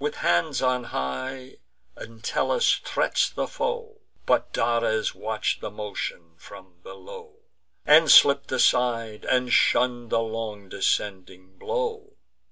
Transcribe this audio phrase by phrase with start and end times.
[0.00, 1.58] With hands on high,
[1.96, 7.36] Entellus threats the foe; But Dares watch'd the motion from below,
[7.86, 12.14] And slipp'd aside, and shunn'd the long descending blow.